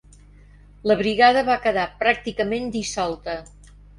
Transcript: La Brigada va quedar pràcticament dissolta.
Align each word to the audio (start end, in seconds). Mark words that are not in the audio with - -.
La 0.91 0.95
Brigada 1.01 1.43
va 1.51 1.57
quedar 1.67 1.85
pràcticament 2.01 2.67
dissolta. 2.79 3.39